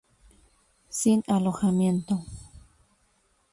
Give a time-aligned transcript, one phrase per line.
[0.89, 2.25] Sin alojamiento.